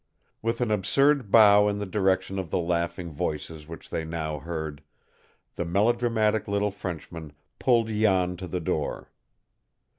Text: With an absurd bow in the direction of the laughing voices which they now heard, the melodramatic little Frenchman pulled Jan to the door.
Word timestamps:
With 0.41 0.61
an 0.61 0.71
absurd 0.71 1.29
bow 1.29 1.67
in 1.67 1.77
the 1.77 1.85
direction 1.85 2.39
of 2.39 2.49
the 2.49 2.57
laughing 2.57 3.11
voices 3.11 3.67
which 3.67 3.91
they 3.91 4.03
now 4.03 4.39
heard, 4.39 4.81
the 5.53 5.63
melodramatic 5.63 6.47
little 6.47 6.71
Frenchman 6.71 7.33
pulled 7.59 7.87
Jan 7.89 8.35
to 8.37 8.47
the 8.47 8.59
door. 8.59 9.11